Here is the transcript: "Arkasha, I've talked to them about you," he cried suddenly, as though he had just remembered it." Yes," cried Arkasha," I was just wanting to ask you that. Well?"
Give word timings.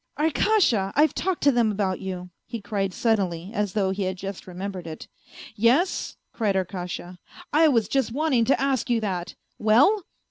"Arkasha, 0.17 0.91
I've 0.95 1.13
talked 1.13 1.43
to 1.43 1.51
them 1.51 1.71
about 1.71 1.99
you," 1.99 2.31
he 2.47 2.59
cried 2.59 2.91
suddenly, 2.91 3.51
as 3.53 3.73
though 3.73 3.91
he 3.91 4.01
had 4.01 4.17
just 4.17 4.47
remembered 4.47 4.87
it." 4.87 5.07
Yes," 5.69 6.17
cried 6.33 6.55
Arkasha," 6.55 7.19
I 7.63 7.67
was 7.67 7.87
just 7.87 8.11
wanting 8.11 8.45
to 8.45 8.59
ask 8.59 8.89
you 8.89 8.99
that. 9.01 9.35
Well?" 9.59 10.01